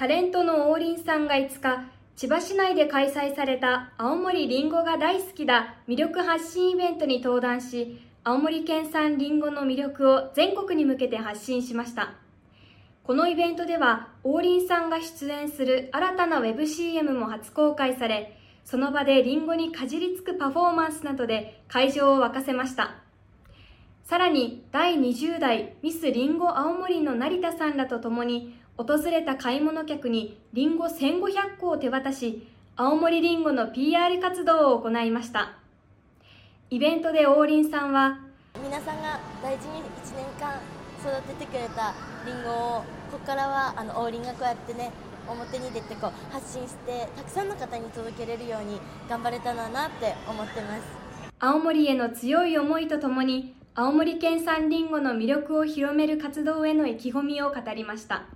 [0.00, 12.14] タレントの王林さんが5日、千葉市内で開催された青森りんごが大好きだ魅力発信イベントに登壇し、青森県産りんごの魅力を全国に向けて発信しました。
[13.04, 22.94] このイベントでは、王林さんが出演する新たな WebCM も初公開され、その場でリンゴにかじりつくパフォーマンスなどで会場を沸かせました。
[24.10, 32.44] さらに、第20代ミスリンゴ青森の成田さんらと共に、訪れた買い物客にリンゴ1500個を手渡し、
[32.74, 35.58] 青森りんごの PR 活動を行いました。
[36.70, 38.18] イベントで王林さんは、
[38.60, 40.58] 皆さんが大事に1年間
[40.98, 41.94] 育ててくれた
[42.26, 42.54] りんごを、
[43.12, 44.90] ここからはあの王林がこうやってね、
[45.28, 50.82] 表に出てこう発信してたくさんの方に届けれるように頑張れたらなって思ってます
[51.38, 58.26] 青森への強い思いとともに青森県産りんごの魅力を広める活動への意気込みを語りました。